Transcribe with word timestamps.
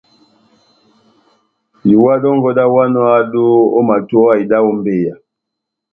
Iwa 1.93 2.13
dɔngɔ 2.21 2.49
dáháwanɔ 2.57 2.99
ó 3.03 3.07
ehádo, 3.11 3.43
omatowa 3.79 4.31
ida 4.41 4.57
ó 4.67 4.71
mbeyá. 4.77 5.13